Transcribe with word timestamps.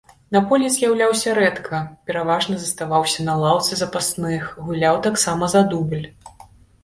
На 0.35 0.39
полі 0.51 0.69
з'яўляўся 0.75 1.33
рэдка, 1.39 1.81
пераважна 2.11 2.55
заставаўся 2.63 3.27
на 3.29 3.35
лаўцы 3.43 3.71
запасных, 3.81 4.49
гуляў 4.69 4.95
таксама 5.09 5.43
за 5.57 5.61
дубль. 5.75 6.03